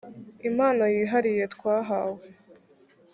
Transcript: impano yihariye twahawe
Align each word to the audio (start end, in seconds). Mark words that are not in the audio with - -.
impano 0.49 0.83
yihariye 0.95 1.45
twahawe 1.53 2.23